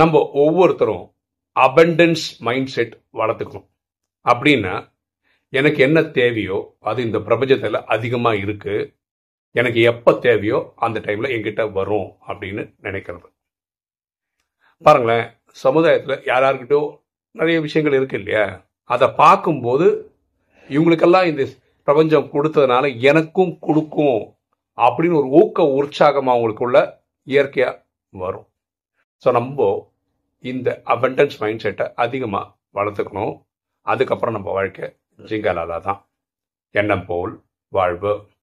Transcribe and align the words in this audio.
நம்ம 0.00 0.20
ஒவ்வொருத்தரும் 0.42 1.04
abundance 1.56 2.24
mind 2.46 2.70
set 2.74 2.94
வளர்த்துக்கணும். 3.18 3.68
அப்படின்னா 4.26 4.74
எனக்கு 5.58 5.80
என்ன 5.86 5.98
தேவையோ 6.18 6.58
அது 6.88 7.00
இந்த 7.02 7.18
பிரபஞ்சத்தில் 7.18 7.84
அதிகமாக 7.94 8.40
இருக்குது 8.44 8.88
எனக்கு 9.60 9.80
எப்போ 9.90 10.12
தேவையோ 10.26 10.58
அந்த 10.84 11.00
டைமில் 11.00 11.32
எங்கிட்ட 11.34 11.64
வரும் 11.72 12.08
அப்படின்னு 12.28 12.62
நினைக்கிறது. 12.86 13.28
பாருங்களேன் 14.84 15.26
சமுதாயத்தில் 15.64 16.24
யார் 16.30 16.44
யார்கிட்டயோ 16.46 16.82
நிறைய 17.38 17.58
விஷயங்கள் 17.66 17.96
இருக்கு 17.98 18.18
இல்லையா? 18.18 18.46
அதை 18.90 19.08
பார்க்கும்போது 19.22 19.86
இவங்களுக்கெல்லாம் 20.74 21.28
இந்த 21.32 21.44
பிரபஞ்சம் 21.88 22.30
கொடுத்ததுனால 22.34 22.84
எனக்கும் 23.10 23.52
கொடுக்கும் 23.66 24.20
அப்படின்னு 24.78 25.18
ஒரு 25.20 25.30
ஊக்க 25.40 25.66
உற்சாகம் 25.78 26.32
அவங்களுக்குள்ள 26.32 26.78
இயற்கையாக 27.26 27.78
வரும். 28.24 28.48
ஸோ 29.24 29.30
நம்ம 29.30 29.90
இந்த 30.40 30.82
அபண்டன்ஸ் 30.84 31.38
மைண்ட் 31.38 31.58
செட்டை 31.58 31.92
அதிகமாக 31.94 32.52
வளர்த்துக்கணும். 32.74 33.44
அதுக்கப்புறம் 33.80 34.34
நம்ம 34.34 34.52
வாழ்க்கை 34.52 34.96
ஜிங்காலாலா 35.18 35.80
தான். 35.80 36.06
எண்ணம் 36.70 37.06
போல் 37.06 37.42
வாழ்வு. 37.68 38.28